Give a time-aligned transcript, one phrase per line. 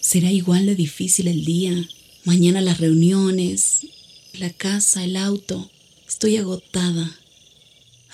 [0.00, 1.72] Será igual de difícil el día.
[2.24, 3.86] Mañana las reuniones,
[4.38, 5.70] la casa, el auto.
[6.06, 7.18] Estoy agotada.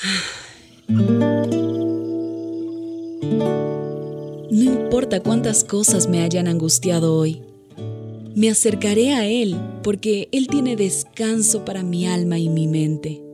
[4.51, 7.43] No importa cuántas cosas me hayan angustiado hoy.
[8.35, 13.28] Me acercaré a Él porque Él tiene descanso para mi alma y mi mente.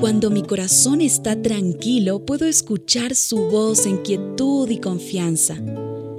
[0.00, 5.56] Cuando mi corazón está tranquilo, puedo escuchar su voz en quietud y confianza.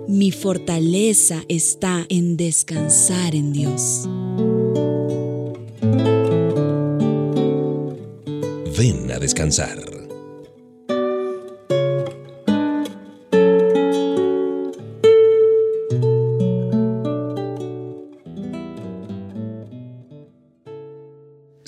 [0.07, 4.07] Mi fortaleza está en descansar en Dios.
[8.77, 10.00] Ven a descansar.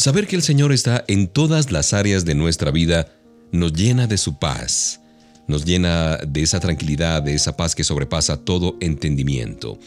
[0.03, 3.07] Saber que el Señor está en todas las áreas de nuestra vida
[3.53, 4.99] nos llena de su paz,
[5.48, 9.79] nos llena de esa tranquilidad, de esa paz que sobrepasa todo entendimiento.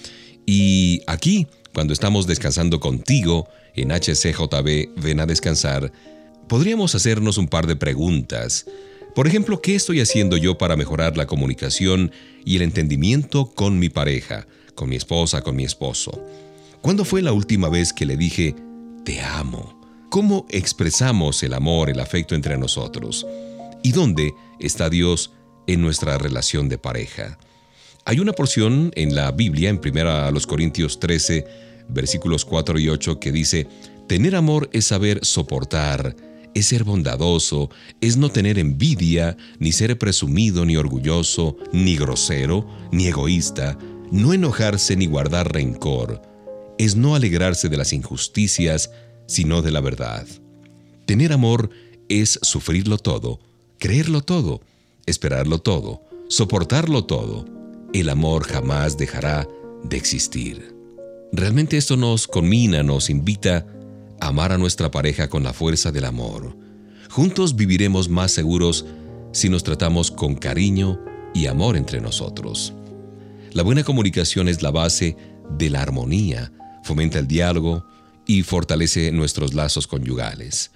[0.46, 5.92] Y aquí, cuando estamos descansando contigo en HCJB Ven a Descansar,
[6.48, 8.64] podríamos hacernos un par de preguntas.
[9.14, 12.10] Por ejemplo, ¿qué estoy haciendo yo para mejorar la comunicación
[12.42, 16.18] y el entendimiento con mi pareja, con mi esposa, con mi esposo?
[16.80, 18.54] ¿Cuándo fue la última vez que le dije,
[19.04, 19.75] te amo?
[20.16, 23.26] ¿Cómo expresamos el amor, el afecto entre nosotros?
[23.82, 25.32] ¿Y dónde está Dios
[25.66, 27.38] en nuestra relación de pareja?
[28.06, 31.44] Hay una porción en la Biblia, en 1 Corintios 13,
[31.90, 33.68] versículos 4 y 8, que dice,
[34.08, 36.16] Tener amor es saber soportar,
[36.54, 37.68] es ser bondadoso,
[38.00, 43.76] es no tener envidia, ni ser presumido, ni orgulloso, ni grosero, ni egoísta,
[44.10, 46.22] no enojarse ni guardar rencor,
[46.78, 48.90] es no alegrarse de las injusticias,
[49.26, 50.26] sino de la verdad.
[51.06, 51.70] Tener amor
[52.08, 53.40] es sufrirlo todo,
[53.78, 54.60] creerlo todo,
[55.06, 57.46] esperarlo todo, soportarlo todo.
[57.92, 59.48] El amor jamás dejará
[59.84, 60.74] de existir.
[61.32, 63.66] Realmente esto nos conmina, nos invita
[64.20, 66.56] a amar a nuestra pareja con la fuerza del amor.
[67.10, 68.84] Juntos viviremos más seguros
[69.32, 70.98] si nos tratamos con cariño
[71.34, 72.72] y amor entre nosotros.
[73.52, 75.16] La buena comunicación es la base
[75.50, 77.86] de la armonía, fomenta el diálogo,
[78.26, 80.70] y fortalece nuestros lazos conyugales.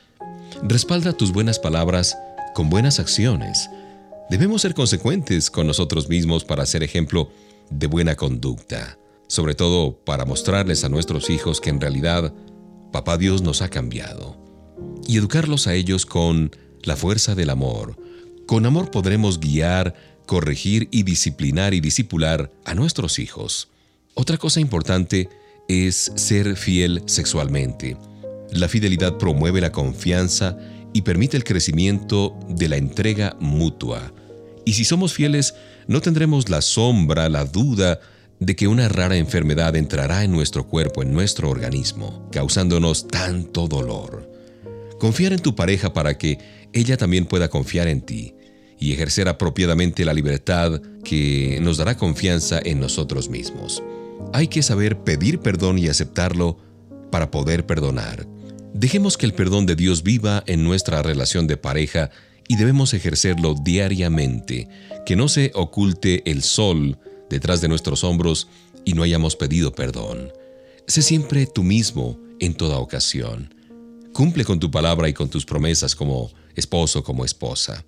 [0.63, 2.17] Respalda tus buenas palabras
[2.55, 3.69] con buenas acciones.
[4.31, 7.31] Debemos ser consecuentes con nosotros mismos para ser ejemplo
[7.71, 12.33] de buena conducta, sobre todo para mostrarles a nuestros hijos que en realidad
[12.93, 14.37] Papá Dios nos ha cambiado,
[15.07, 16.51] y educarlos a ellos con
[16.83, 17.97] la fuerza del amor.
[18.47, 19.95] Con amor podremos guiar,
[20.27, 23.69] corregir y disciplinar y disipular a nuestros hijos.
[24.15, 25.29] Otra cosa importante
[25.71, 27.97] es ser fiel sexualmente.
[28.51, 30.59] La fidelidad promueve la confianza
[30.93, 34.13] y permite el crecimiento de la entrega mutua.
[34.65, 35.55] Y si somos fieles,
[35.87, 38.01] no tendremos la sombra, la duda
[38.41, 44.29] de que una rara enfermedad entrará en nuestro cuerpo, en nuestro organismo, causándonos tanto dolor.
[44.99, 46.39] Confiar en tu pareja para que
[46.73, 48.35] ella también pueda confiar en ti
[48.81, 53.81] y ejercer apropiadamente la libertad que nos dará confianza en nosotros mismos.
[54.33, 56.59] Hay que saber pedir perdón y aceptarlo
[57.11, 58.27] para poder perdonar.
[58.73, 62.11] Dejemos que el perdón de Dios viva en nuestra relación de pareja
[62.49, 64.69] y debemos ejercerlo diariamente,
[65.05, 66.99] que no se oculte el sol
[67.29, 68.49] detrás de nuestros hombros
[68.85, 70.33] y no hayamos pedido perdón.
[70.87, 73.55] Sé siempre tú mismo en toda ocasión.
[74.13, 77.85] Cumple con tu palabra y con tus promesas como esposo, como esposa.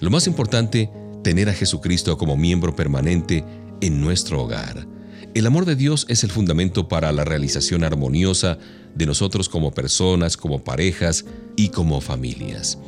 [0.00, 0.90] Lo más importante,
[1.22, 3.44] tener a Jesucristo como miembro permanente
[3.80, 4.86] en nuestro hogar.
[5.32, 8.58] El amor de Dios es el fundamento para la realización armoniosa
[8.96, 11.24] de nosotros como personas, como parejas
[11.54, 12.78] y como familias.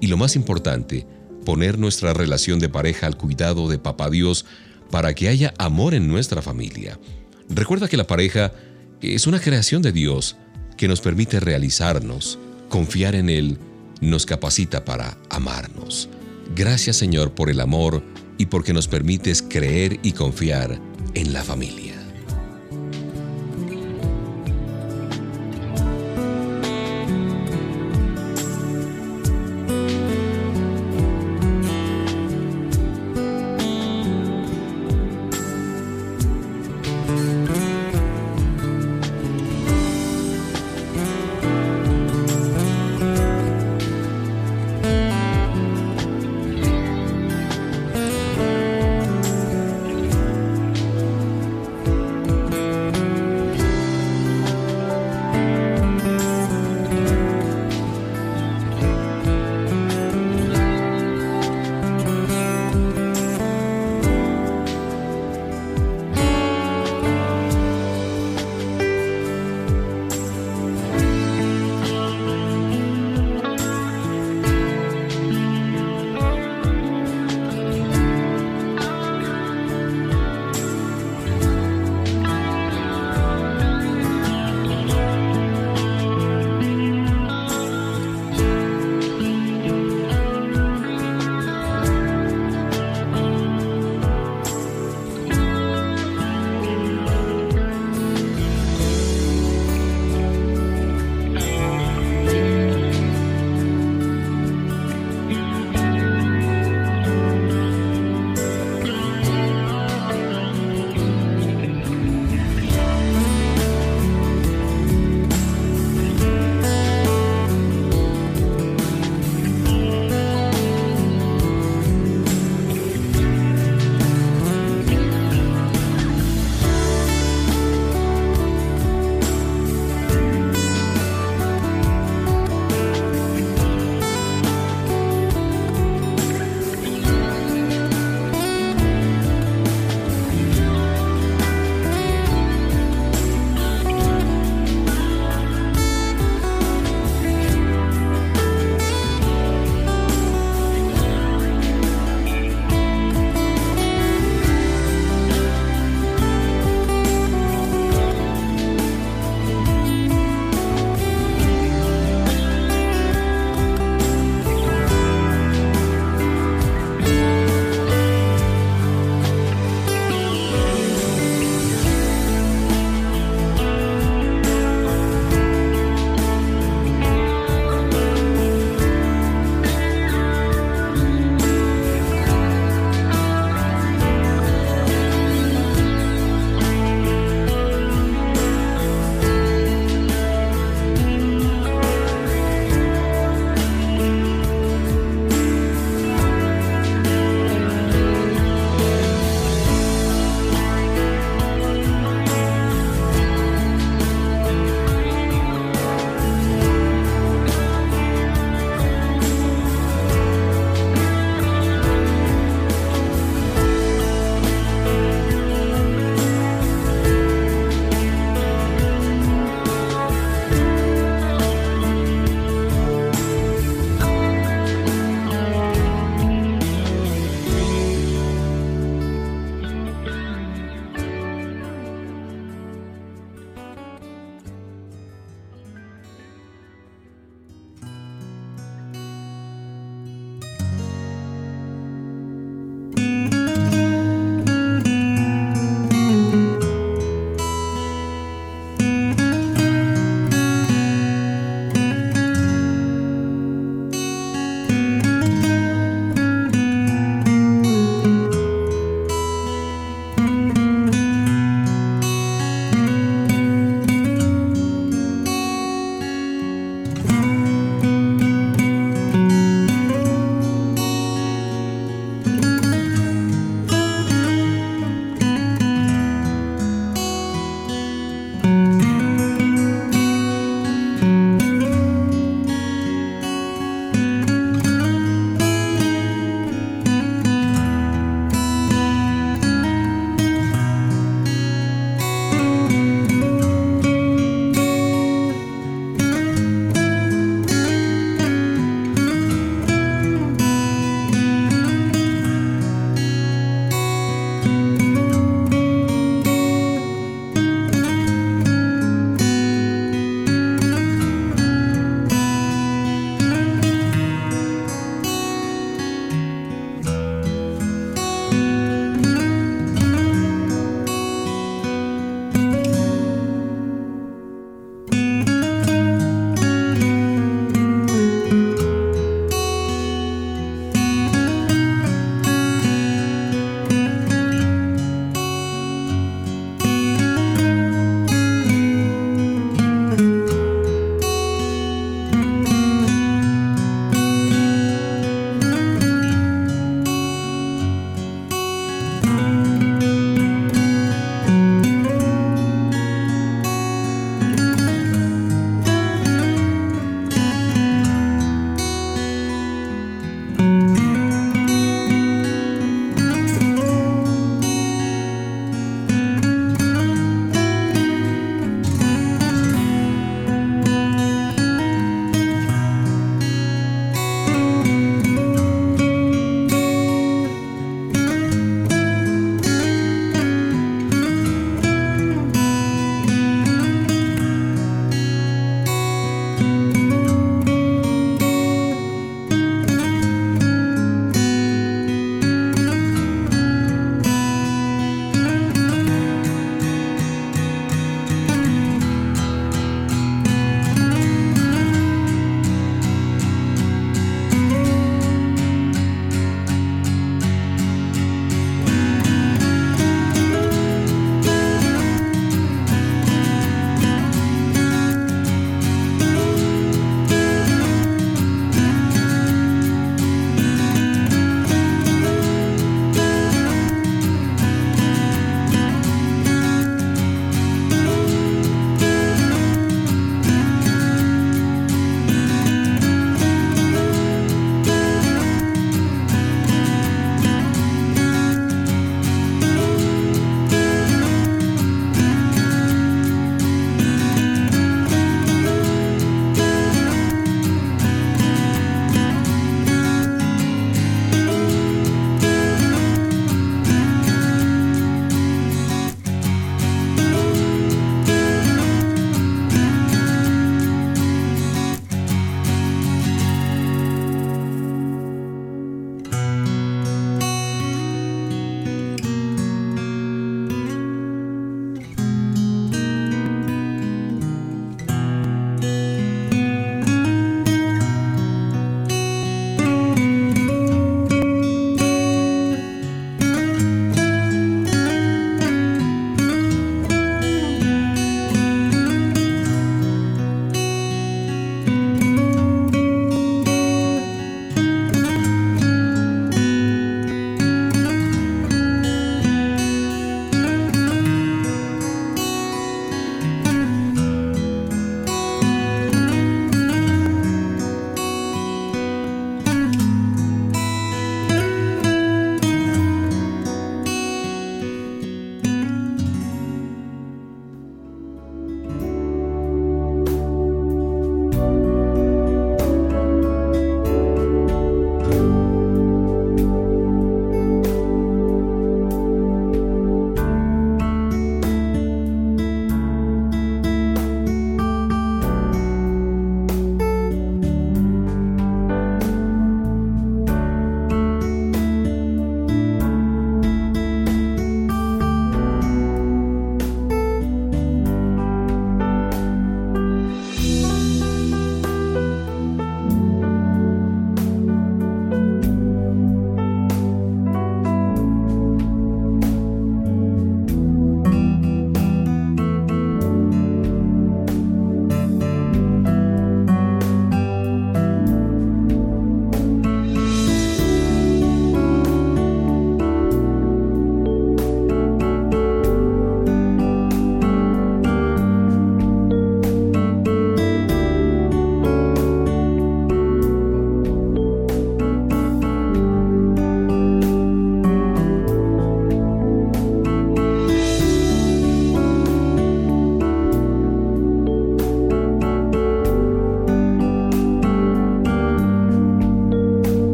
[0.00, 1.06] Y lo más importante,
[1.44, 4.44] poner nuestra relación de pareja al cuidado de Papá Dios
[4.92, 7.00] para que haya amor en nuestra familia.
[7.48, 8.52] Recuerda que la pareja
[9.00, 10.36] es una creación de Dios
[10.76, 12.38] que nos permite realizarnos,
[12.68, 13.58] confiar en Él,
[14.00, 16.08] nos capacita para amarnos.
[16.54, 18.04] Gracias Señor por el amor
[18.38, 20.80] y porque nos permites creer y confiar
[21.14, 21.87] en la familia.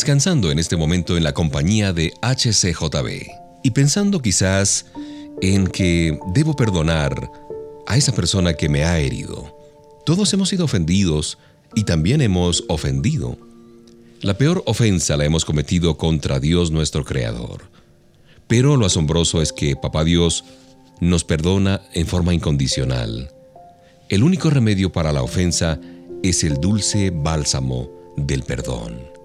[0.00, 3.28] Descansando en este momento en la compañía de HCJB
[3.62, 4.86] y pensando quizás
[5.42, 7.30] en que debo perdonar
[7.86, 9.54] a esa persona que me ha herido.
[10.06, 11.36] Todos hemos sido ofendidos
[11.74, 13.36] y también hemos ofendido.
[14.22, 17.64] La peor ofensa la hemos cometido contra Dios nuestro Creador.
[18.46, 20.46] Pero lo asombroso es que Papá Dios
[21.00, 23.30] nos perdona en forma incondicional.
[24.08, 25.78] El único remedio para la ofensa
[26.22, 29.19] es el dulce bálsamo del perdón.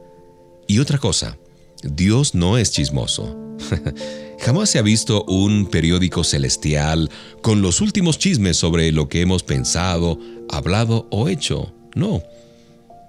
[0.67, 1.37] Y otra cosa,
[1.83, 3.57] Dios no es chismoso.
[4.39, 7.09] Jamás se ha visto un periódico celestial
[7.41, 10.19] con los últimos chismes sobre lo que hemos pensado,
[10.49, 11.73] hablado o hecho.
[11.95, 12.21] No.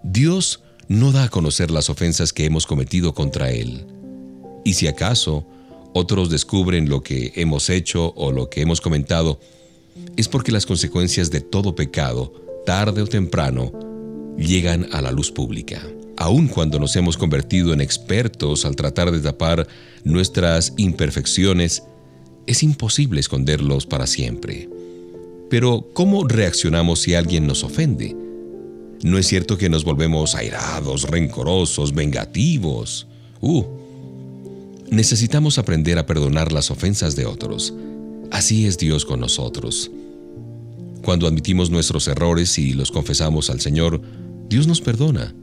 [0.02, 3.86] Dios no da a conocer las ofensas que hemos cometido contra Él.
[4.64, 5.46] Y si acaso
[5.94, 9.40] otros descubren lo que hemos hecho o lo que hemos comentado,
[10.16, 12.32] es porque las consecuencias de todo pecado,
[12.64, 13.72] tarde o temprano,
[14.36, 15.82] llegan a la luz pública.
[16.16, 19.66] Aun cuando nos hemos convertido en expertos al tratar de tapar
[20.04, 21.82] nuestras imperfecciones,
[22.46, 24.68] es imposible esconderlos para siempre.
[25.50, 28.16] Pero, ¿cómo reaccionamos si alguien nos ofende?
[29.02, 33.06] No es cierto que nos volvemos airados, rencorosos, vengativos.
[33.40, 33.64] Uh,
[34.90, 37.74] necesitamos aprender a perdonar las ofensas de otros.
[38.30, 39.90] Así es Dios con nosotros.
[41.04, 44.00] Cuando admitimos nuestros errores y los confesamos al Señor,
[44.48, 45.34] Dios nos perdona.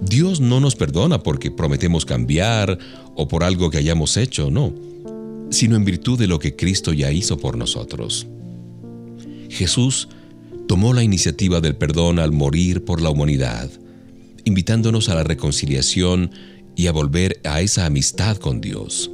[0.00, 2.78] Dios no nos perdona porque prometemos cambiar
[3.14, 4.72] o por algo que hayamos hecho, no,
[5.50, 8.26] sino en virtud de lo que Cristo ya hizo por nosotros.
[9.50, 10.08] Jesús
[10.68, 13.70] tomó la iniciativa del perdón al morir por la humanidad,
[14.44, 16.30] invitándonos a la reconciliación
[16.76, 19.10] y a volver a esa amistad con Dios.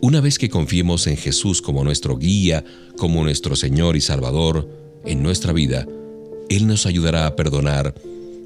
[0.00, 2.64] Una vez que confiemos en Jesús como nuestro guía,
[2.96, 4.68] como nuestro Señor y Salvador
[5.04, 5.86] en nuestra vida,
[6.48, 7.94] Él nos ayudará a perdonar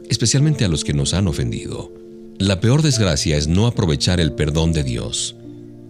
[0.08, 1.92] especialmente a los que nos han ofendido.
[2.38, 5.36] La peor desgracia es no aprovechar el perdón de Dios.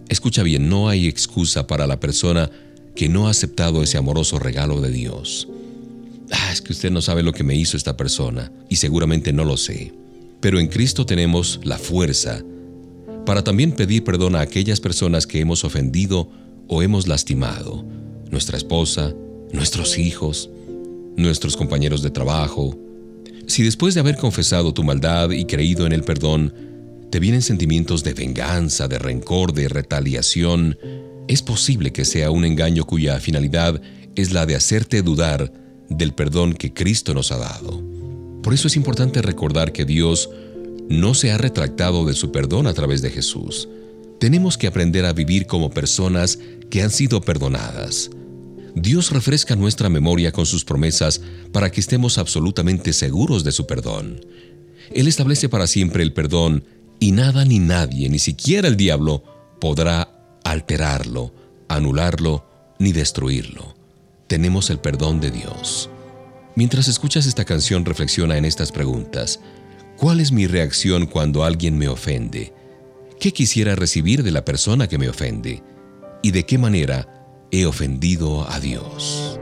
[0.09, 2.51] Escucha bien, no hay excusa para la persona
[2.95, 5.49] que no ha aceptado ese amoroso regalo de Dios.
[6.31, 9.45] Ah, es que usted no sabe lo que me hizo esta persona, y seguramente no
[9.45, 9.93] lo sé.
[10.41, 12.43] Pero en Cristo tenemos la fuerza
[13.25, 16.29] para también pedir perdón a aquellas personas que hemos ofendido
[16.69, 17.85] o hemos lastimado,
[18.31, 19.15] nuestra esposa,
[19.53, 20.51] nuestros hijos,
[21.17, 22.79] nuestros compañeros de trabajo,
[23.47, 26.55] si después de haber confesado tu maldad y creído en el perdón,
[27.11, 30.79] te vienen sentimientos de venganza, de rencor, de retaliación,
[31.29, 33.81] es posible que sea un engaño cuya finalidad
[34.15, 35.53] es la de hacerte dudar
[35.89, 37.83] del perdón que Cristo nos ha dado.
[38.43, 40.29] Por eso es importante recordar que Dios
[40.89, 43.69] no se ha retractado de su perdón a través de Jesús.
[44.21, 46.39] Tenemos que aprender a vivir como personas
[46.71, 48.11] que han sido perdonadas.
[48.75, 51.21] Dios refresca nuestra memoria con sus promesas
[51.53, 54.21] para que estemos absolutamente seguros de su perdón.
[54.93, 56.65] Él establece para siempre el perdón
[56.99, 59.23] y nada ni nadie, ni siquiera el diablo,
[59.61, 60.11] podrá
[60.43, 61.33] alterarlo,
[61.69, 62.45] anularlo
[62.79, 63.77] ni destruirlo.
[64.27, 65.89] Tenemos el perdón de Dios.
[66.57, 69.41] Mientras escuchas esta canción, reflexiona en estas preguntas.
[69.97, 72.53] ¿Cuál es mi reacción cuando alguien me ofende?
[73.21, 75.63] ¿Qué quisiera recibir de la persona que me ofende?
[76.23, 77.14] ¿Y de qué manera
[77.55, 79.39] he ofendido a Dios.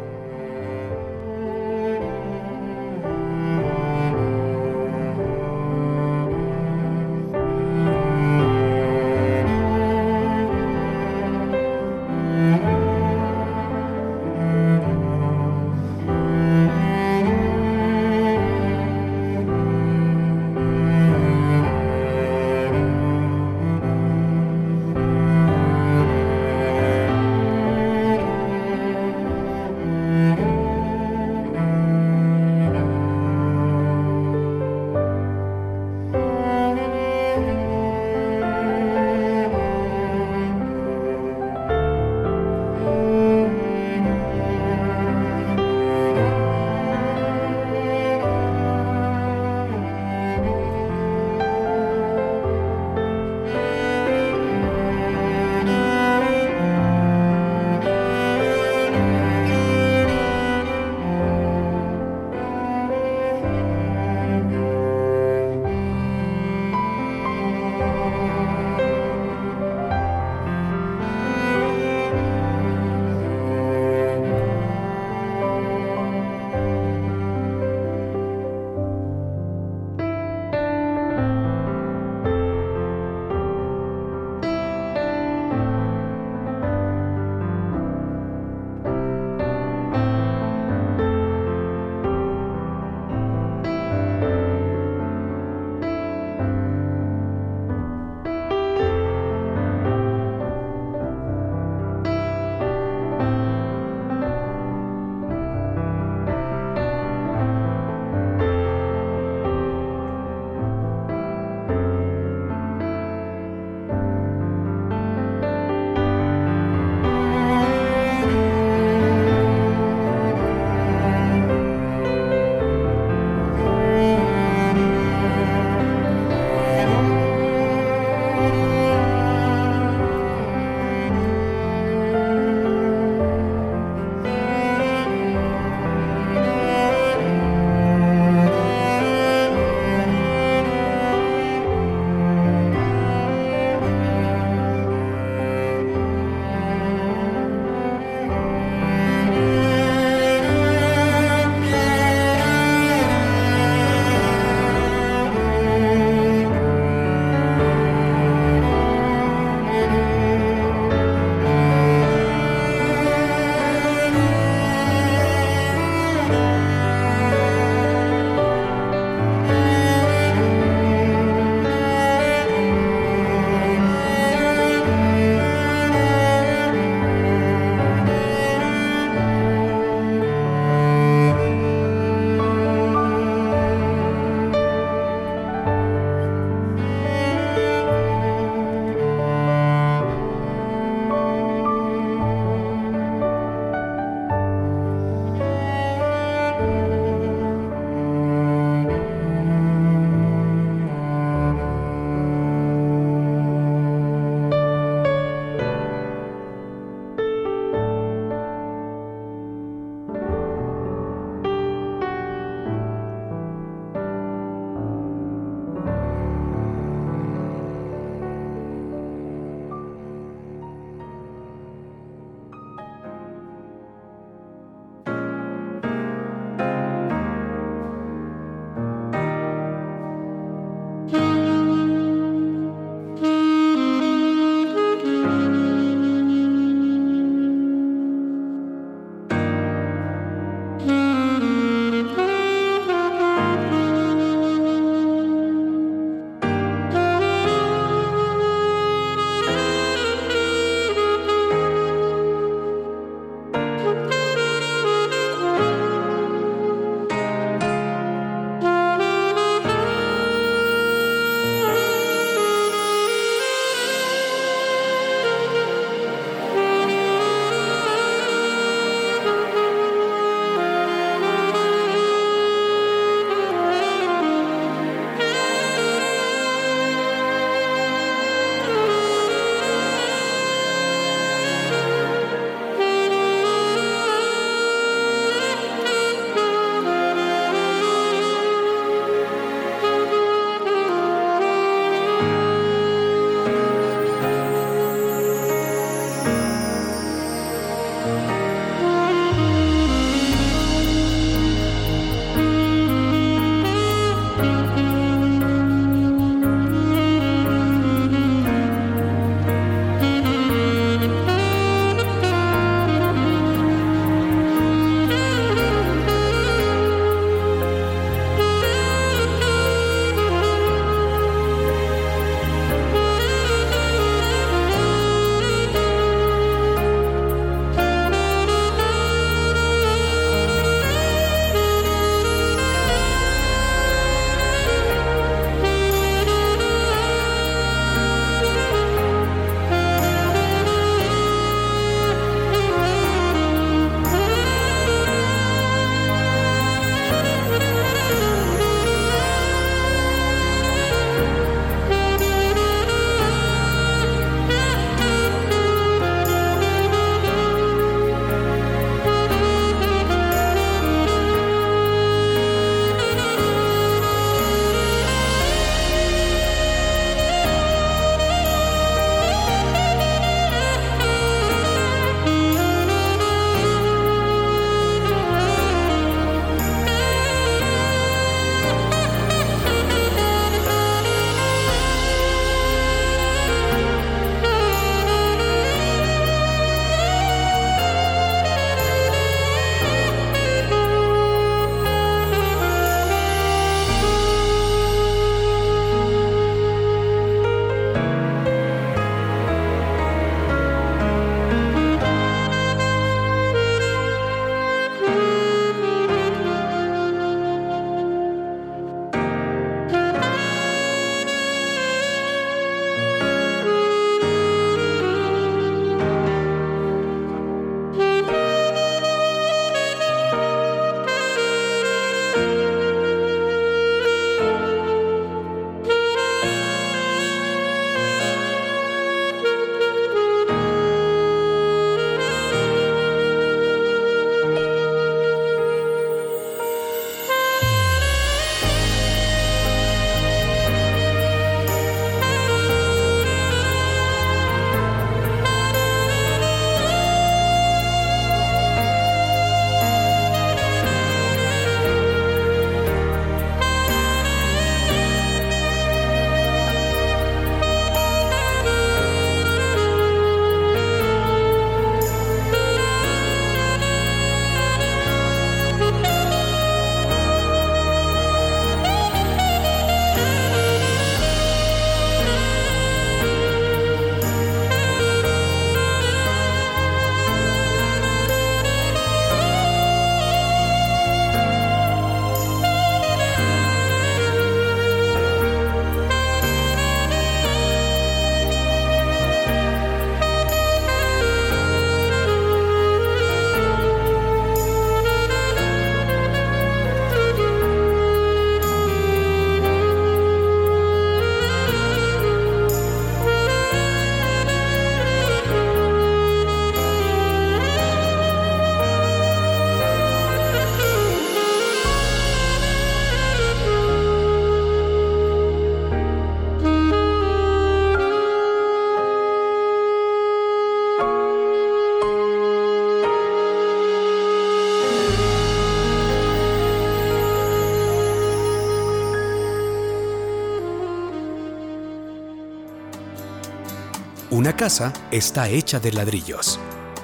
[534.43, 536.59] Una casa está hecha de ladrillos.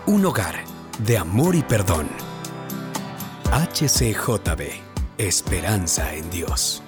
[0.07, 0.57] Un hogar
[0.99, 2.09] de amor y perdón.
[3.53, 4.73] HCJB.
[5.19, 6.83] Esperanza en Dios.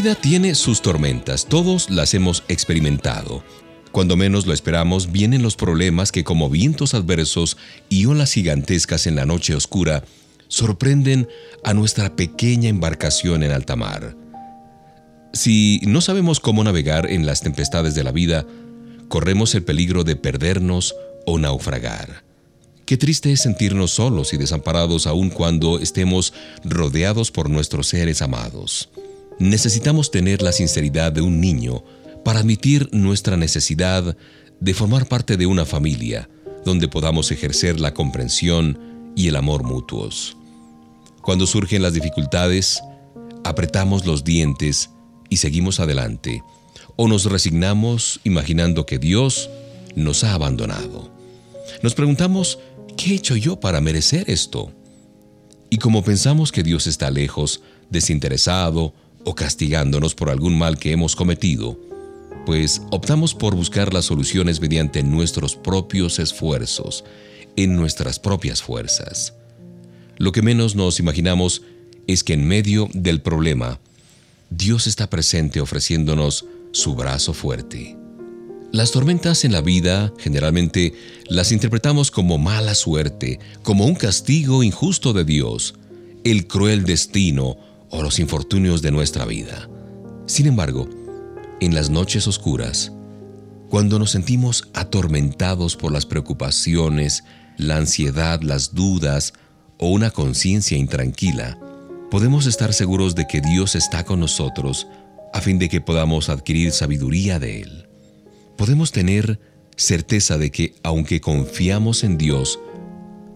[0.00, 3.42] Vida tiene sus tormentas, todos las hemos experimentado.
[3.90, 7.56] Cuando menos lo esperamos, vienen los problemas que como vientos adversos
[7.88, 10.04] y olas gigantescas en la noche oscura,
[10.46, 11.26] sorprenden
[11.64, 14.14] a nuestra pequeña embarcación en alta mar.
[15.32, 18.46] Si no sabemos cómo navegar en las tempestades de la vida,
[19.08, 20.94] corremos el peligro de perdernos
[21.26, 22.22] o naufragar.
[22.86, 28.90] Qué triste es sentirnos solos y desamparados aun cuando estemos rodeados por nuestros seres amados.
[29.38, 31.84] Necesitamos tener la sinceridad de un niño
[32.24, 34.16] para admitir nuestra necesidad
[34.60, 36.28] de formar parte de una familia,
[36.64, 40.36] donde podamos ejercer la comprensión y el amor mutuos.
[41.22, 42.80] Cuando surgen las dificultades,
[43.44, 44.90] apretamos los dientes
[45.30, 46.42] y seguimos adelante,
[46.96, 49.48] o nos resignamos imaginando que Dios
[49.94, 51.12] nos ha abandonado.
[51.82, 52.58] Nos preguntamos,
[52.96, 54.72] ¿qué he hecho yo para merecer esto?
[55.70, 58.94] Y como pensamos que Dios está lejos, desinteresado
[59.28, 61.78] o castigándonos por algún mal que hemos cometido,
[62.46, 67.04] pues optamos por buscar las soluciones mediante nuestros propios esfuerzos,
[67.54, 69.34] en nuestras propias fuerzas.
[70.16, 71.60] Lo que menos nos imaginamos
[72.06, 73.80] es que en medio del problema,
[74.48, 77.98] Dios está presente ofreciéndonos su brazo fuerte.
[78.72, 80.94] Las tormentas en la vida generalmente
[81.28, 85.74] las interpretamos como mala suerte, como un castigo injusto de Dios,
[86.24, 89.68] el cruel destino o los infortunios de nuestra vida.
[90.26, 90.88] Sin embargo,
[91.60, 92.92] en las noches oscuras,
[93.68, 97.24] cuando nos sentimos atormentados por las preocupaciones,
[97.56, 99.34] la ansiedad, las dudas
[99.78, 101.58] o una conciencia intranquila,
[102.10, 104.86] podemos estar seguros de que Dios está con nosotros
[105.32, 107.88] a fin de que podamos adquirir sabiduría de Él.
[108.56, 109.40] Podemos tener
[109.76, 112.58] certeza de que aunque confiamos en Dios,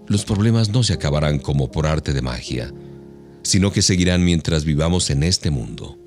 [0.06, 2.72] los problemas no se acabarán como por arte de magia,
[3.42, 5.98] sino que seguirán mientras vivamos en este mundo.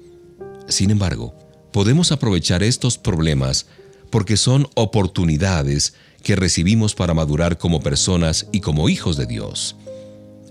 [0.68, 1.36] Sin embargo,
[1.72, 3.68] podemos aprovechar estos problemas
[4.10, 9.76] porque son oportunidades que recibimos para madurar como personas y como hijos de Dios.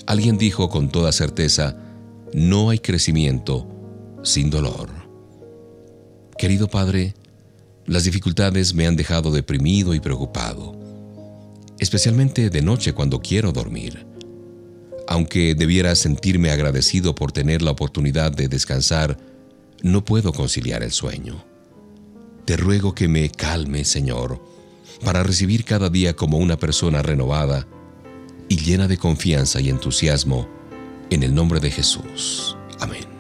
[0.07, 1.76] Alguien dijo con toda certeza,
[2.32, 3.66] no hay crecimiento
[4.22, 4.91] sin dolor.
[6.37, 7.14] Querido Padre,
[7.87, 10.76] las dificultades me han dejado deprimido y preocupado,
[11.78, 14.07] especialmente de noche cuando quiero dormir.
[15.07, 19.18] Aunque debiera sentirme agradecido por tener la oportunidad de descansar,
[19.82, 21.44] no puedo conciliar el sueño.
[22.44, 24.40] Te ruego que me calme, Señor,
[25.05, 27.66] para recibir cada día como una persona renovada
[28.48, 30.48] y llena de confianza y entusiasmo,
[31.11, 32.57] en el nombre de Jesús.
[32.80, 33.14] Amén.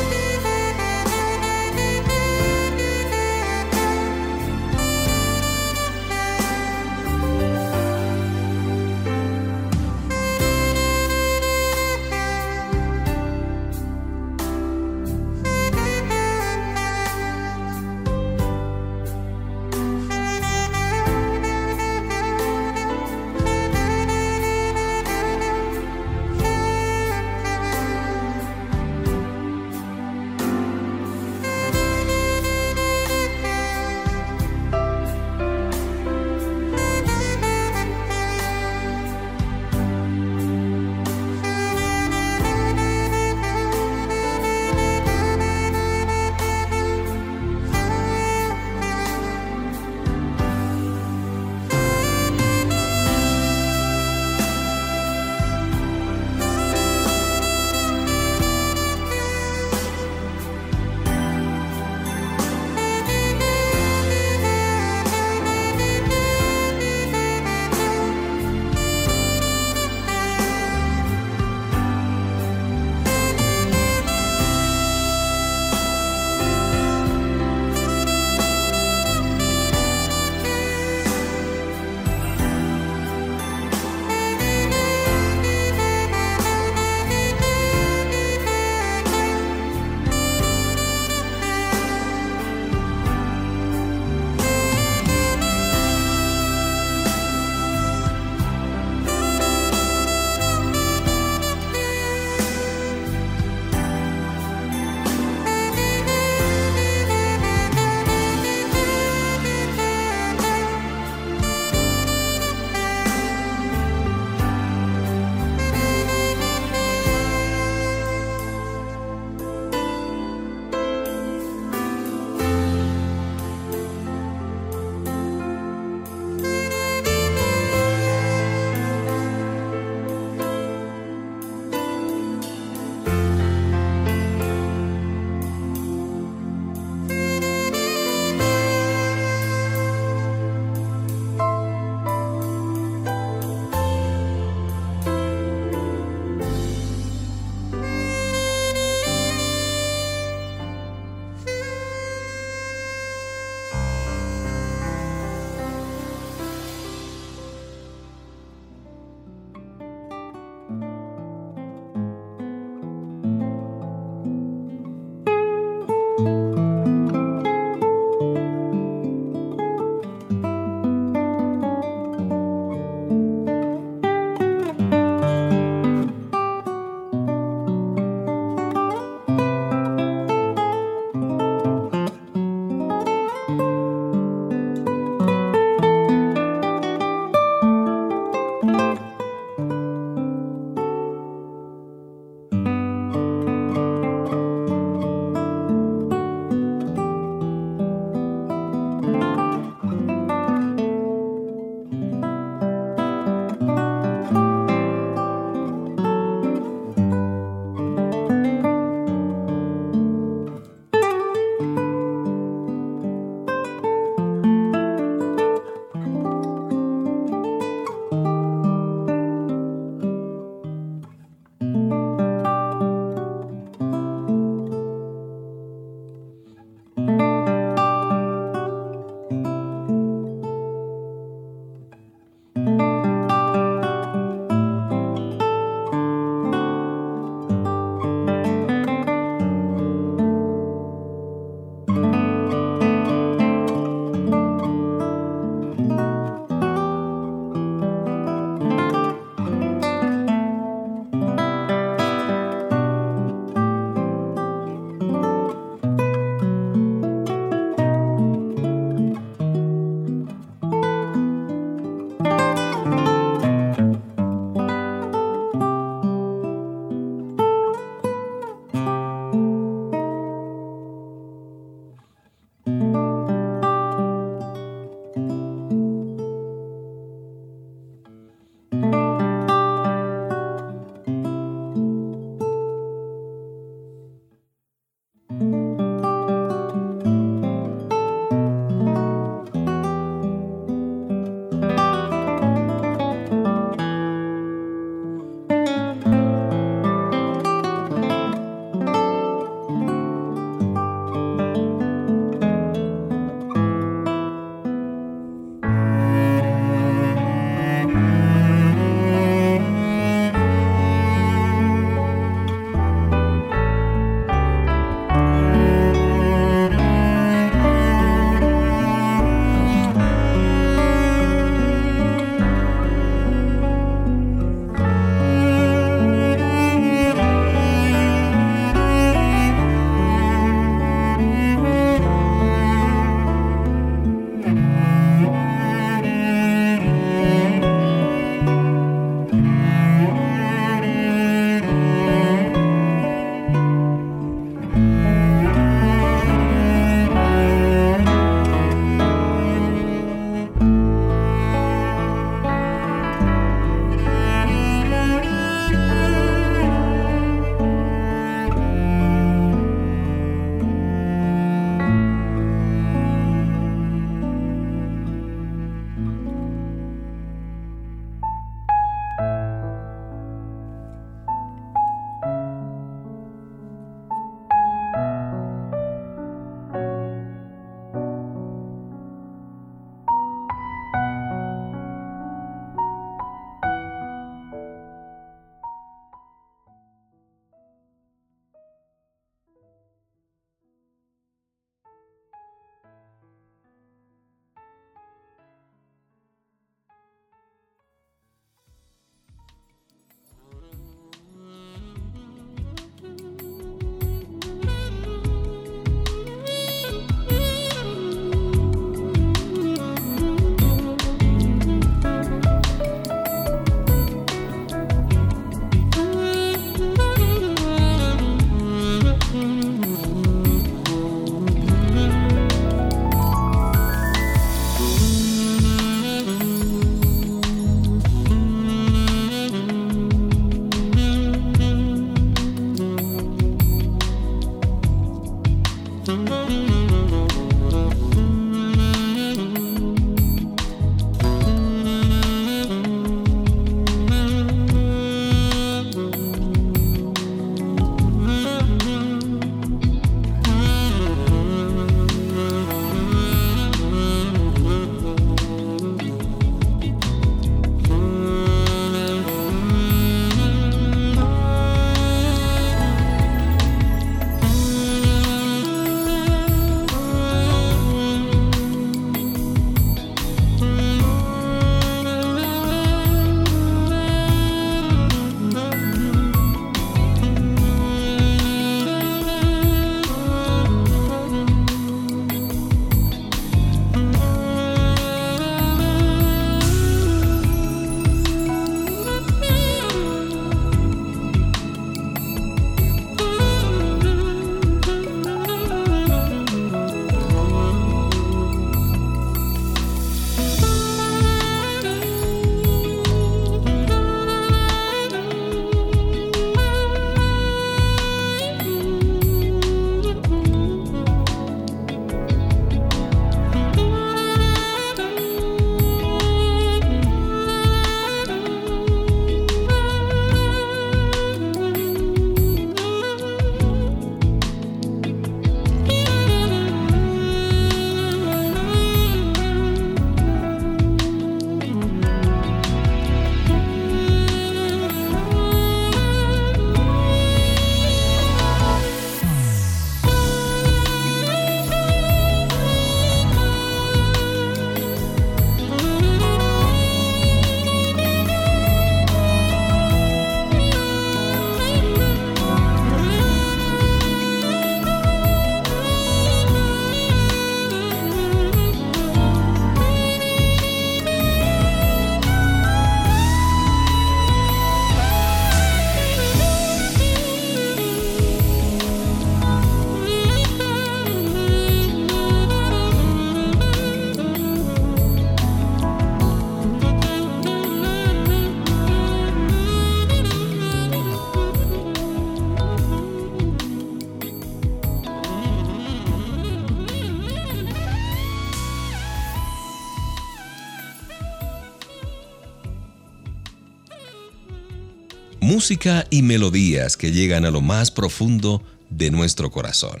[595.52, 600.00] Música y melodías que llegan a lo más profundo de nuestro corazón.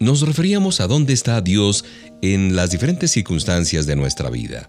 [0.00, 1.84] Nos referíamos a dónde está Dios
[2.22, 4.68] en las diferentes circunstancias de nuestra vida,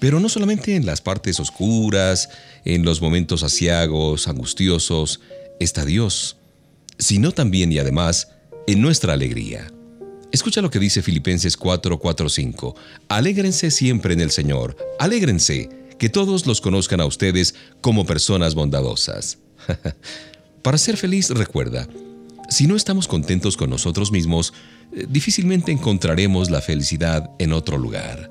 [0.00, 2.28] pero no solamente en las partes oscuras,
[2.64, 5.20] en los momentos asiagos, angustiosos,
[5.60, 6.38] está Dios,
[6.98, 8.30] sino también y además
[8.66, 9.70] en nuestra alegría.
[10.32, 12.76] Escucha lo que dice Filipenses 4, 5.
[13.06, 15.68] Alégrense siempre en el Señor, alégrense,
[16.00, 19.38] que todos los conozcan a ustedes como personas bondadosas.
[20.62, 21.88] Para ser feliz, recuerda,
[22.48, 24.52] si no estamos contentos con nosotros mismos,
[24.94, 28.30] eh, difícilmente encontraremos la felicidad en otro lugar.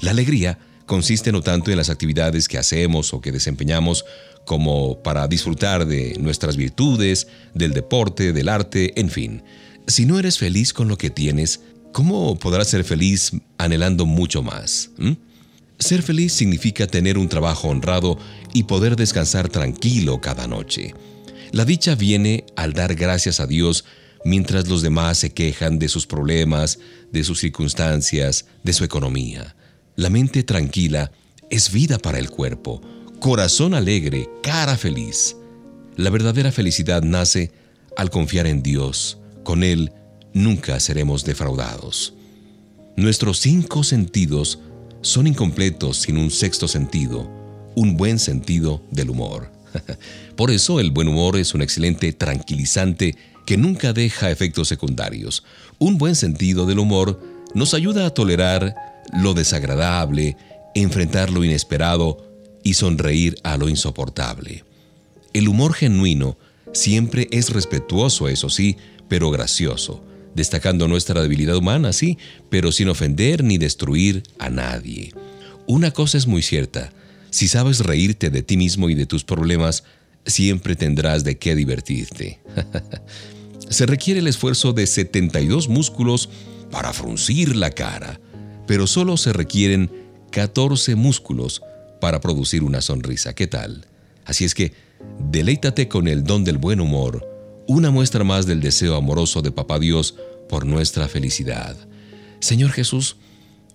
[0.00, 4.04] La alegría consiste no tanto en las actividades que hacemos o que desempeñamos
[4.44, 9.42] como para disfrutar de nuestras virtudes, del deporte, del arte, en fin.
[9.86, 11.60] Si no eres feliz con lo que tienes,
[11.92, 14.90] ¿cómo podrás ser feliz anhelando mucho más?
[14.98, 15.12] ¿Mm?
[15.84, 18.16] Ser feliz significa tener un trabajo honrado
[18.54, 20.94] y poder descansar tranquilo cada noche.
[21.52, 23.84] La dicha viene al dar gracias a Dios
[24.24, 26.78] mientras los demás se quejan de sus problemas,
[27.12, 29.56] de sus circunstancias, de su economía.
[29.94, 31.12] La mente tranquila
[31.50, 32.80] es vida para el cuerpo,
[33.20, 35.36] corazón alegre, cara feliz.
[35.98, 37.52] La verdadera felicidad nace
[37.98, 39.18] al confiar en Dios.
[39.42, 39.92] Con Él
[40.32, 42.14] nunca seremos defraudados.
[42.96, 44.60] Nuestros cinco sentidos
[45.04, 47.30] son incompletos sin un sexto sentido,
[47.74, 49.52] un buen sentido del humor.
[50.36, 55.44] Por eso el buen humor es un excelente tranquilizante que nunca deja efectos secundarios.
[55.78, 57.20] Un buen sentido del humor
[57.52, 58.74] nos ayuda a tolerar
[59.12, 60.38] lo desagradable,
[60.74, 62.26] enfrentar lo inesperado
[62.62, 64.64] y sonreír a lo insoportable.
[65.34, 66.38] El humor genuino
[66.72, 70.02] siempre es respetuoso, eso sí, pero gracioso
[70.34, 72.18] destacando nuestra debilidad humana, sí,
[72.50, 75.12] pero sin ofender ni destruir a nadie.
[75.66, 76.92] Una cosa es muy cierta,
[77.30, 79.84] si sabes reírte de ti mismo y de tus problemas,
[80.24, 82.38] siempre tendrás de qué divertirte.
[83.68, 86.28] se requiere el esfuerzo de 72 músculos
[86.70, 88.20] para fruncir la cara,
[88.66, 89.90] pero solo se requieren
[90.30, 91.62] 14 músculos
[92.00, 93.34] para producir una sonrisa.
[93.34, 93.86] ¿Qué tal?
[94.24, 94.72] Así es que,
[95.30, 97.33] deleítate con el don del buen humor,
[97.66, 100.14] una muestra más del deseo amoroso de Papá Dios
[100.48, 101.76] por nuestra felicidad.
[102.40, 103.16] Señor Jesús,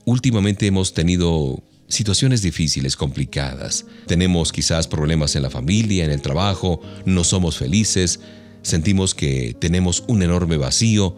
[0.05, 3.85] últimamente hemos tenido situaciones difíciles, complicadas.
[4.05, 8.19] Tenemos quizás problemas en la familia, en el trabajo, no somos felices,
[8.61, 11.17] sentimos que tenemos un enorme vacío,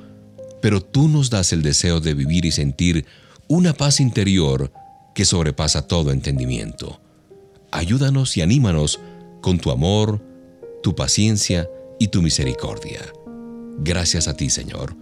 [0.61, 3.05] pero tú nos das el deseo de vivir y sentir
[3.47, 4.72] una paz interior
[5.13, 7.01] que sobrepasa todo entendimiento.
[7.72, 8.99] Ayúdanos y anímanos
[9.41, 10.24] con tu amor,
[10.84, 11.67] tu paciencia
[12.02, 13.14] y tu misericordia.
[13.78, 14.95] Gracias a ti, Señor.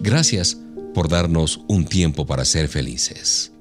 [0.00, 0.58] Gracias
[0.92, 3.51] por darnos un tiempo para ser felices.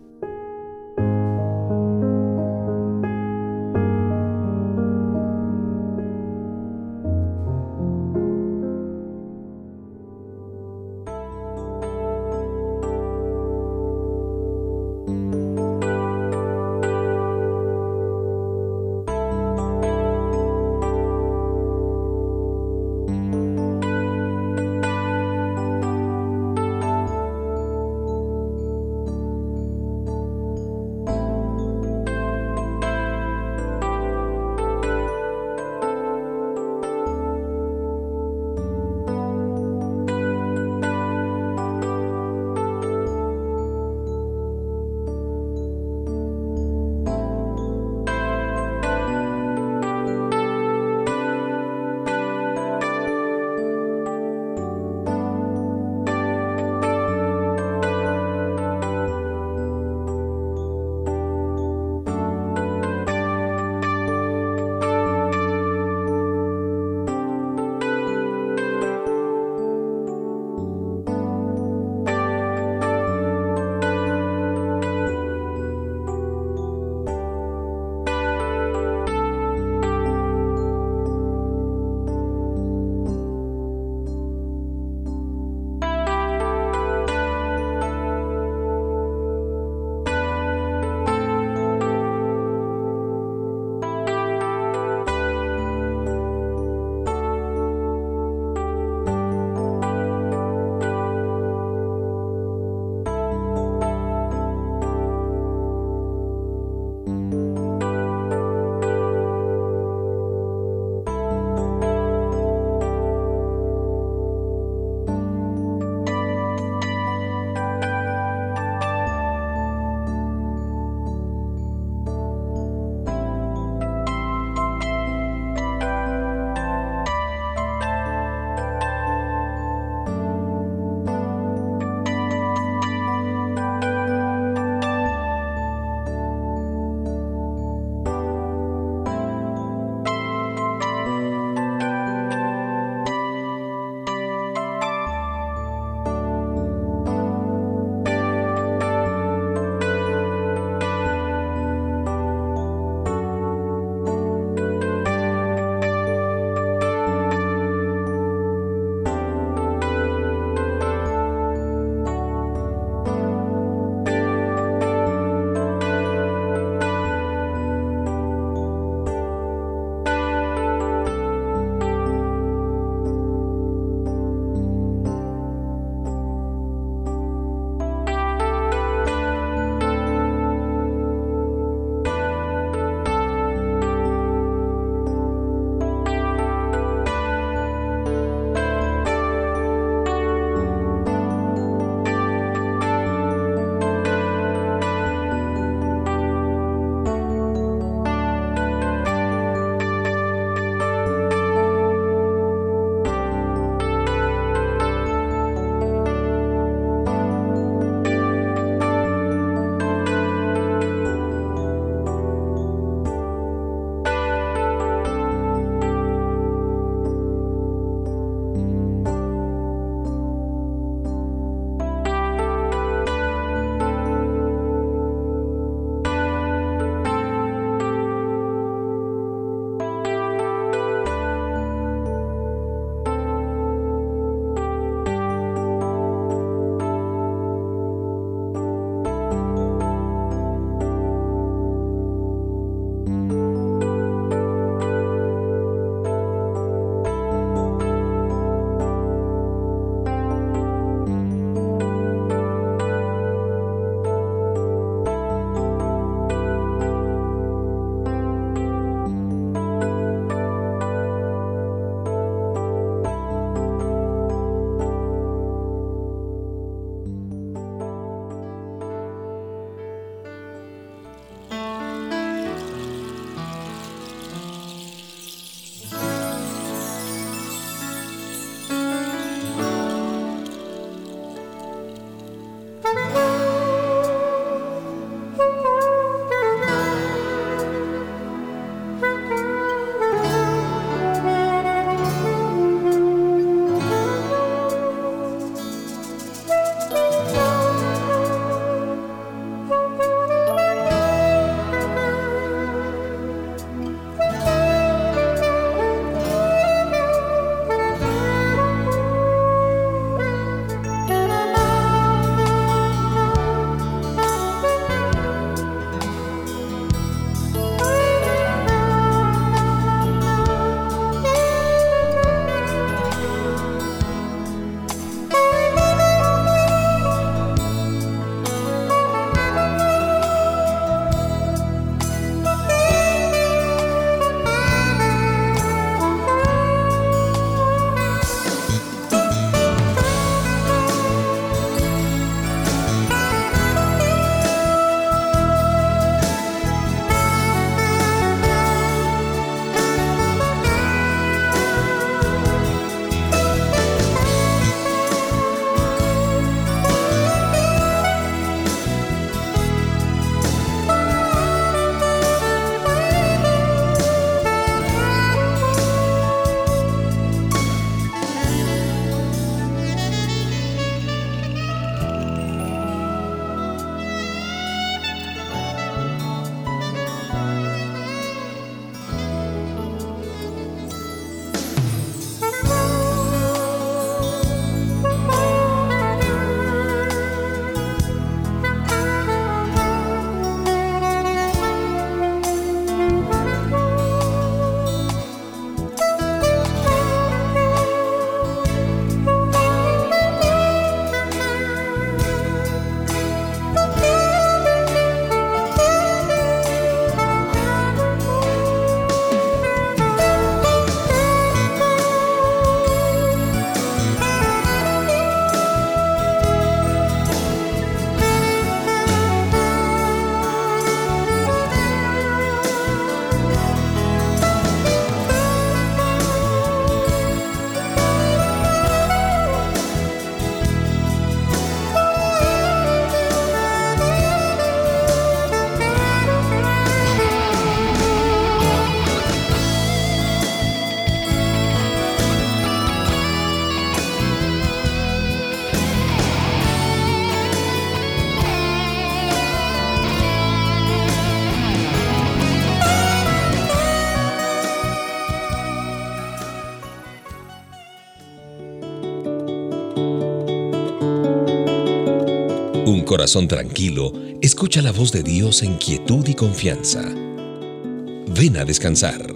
[463.21, 464.11] Corazón tranquilo
[464.41, 467.03] escucha la voz de Dios en quietud y confianza.
[467.03, 469.30] Ven a descansar.